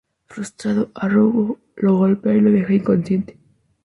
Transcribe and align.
Frustrado, 0.25 0.89
"Arrow" 0.95 1.59
lo 1.75 1.95
golpea 1.97 2.33
y 2.33 2.41
lo 2.41 2.49
deja 2.51 2.73
inconsciente. 2.73 3.37